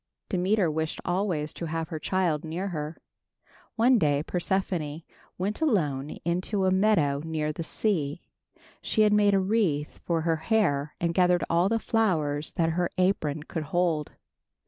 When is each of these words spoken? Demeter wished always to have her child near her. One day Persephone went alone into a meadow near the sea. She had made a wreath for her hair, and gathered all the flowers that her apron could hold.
Demeter 0.29 0.71
wished 0.71 0.99
always 1.05 1.53
to 1.53 1.67
have 1.67 1.89
her 1.89 1.99
child 1.99 2.43
near 2.43 2.69
her. 2.69 2.97
One 3.75 3.99
day 3.99 4.23
Persephone 4.23 5.03
went 5.37 5.61
alone 5.61 6.17
into 6.25 6.65
a 6.65 6.71
meadow 6.71 7.21
near 7.23 7.53
the 7.53 7.63
sea. 7.63 8.19
She 8.81 9.03
had 9.03 9.13
made 9.13 9.35
a 9.35 9.39
wreath 9.39 9.99
for 10.03 10.21
her 10.21 10.37
hair, 10.37 10.95
and 10.99 11.13
gathered 11.13 11.43
all 11.51 11.69
the 11.69 11.77
flowers 11.77 12.53
that 12.53 12.69
her 12.71 12.89
apron 12.97 13.43
could 13.43 13.65
hold. 13.65 14.13